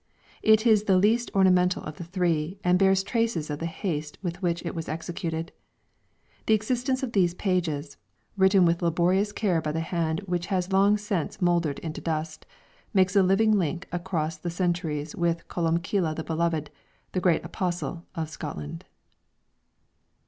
It 0.41 0.65
is 0.65 0.85
the 0.85 0.97
least 0.97 1.29
ornamental 1.35 1.83
of 1.83 1.97
the 1.97 2.03
three, 2.03 2.57
and 2.63 2.79
bears 2.79 3.03
traces 3.03 3.51
of 3.51 3.59
the 3.59 3.67
haste 3.67 4.17
with 4.23 4.41
which 4.41 4.65
it 4.65 4.73
was 4.73 4.89
executed. 4.89 5.51
The 6.47 6.55
existence 6.55 7.03
of 7.03 7.11
these 7.11 7.35
pages, 7.35 7.97
written 8.35 8.65
with 8.65 8.81
laborious 8.81 9.31
care 9.31 9.61
by 9.61 9.71
the 9.71 9.79
hand 9.81 10.21
which 10.21 10.47
has 10.47 10.73
long 10.73 10.97
since 10.97 11.39
mouldered 11.39 11.77
into 11.77 12.01
dust, 12.01 12.47
makes 12.95 13.15
a 13.15 13.21
living 13.21 13.51
link 13.59 13.87
across 13.91 14.37
the 14.39 14.49
centuries 14.49 15.15
with 15.15 15.47
Columbcille 15.49 16.15
the 16.15 16.23
Beloved, 16.23 16.71
the 17.11 17.21
great 17.21 17.45
Apostle 17.45 18.07
of 18.15 18.27
Scotland. 18.27 18.85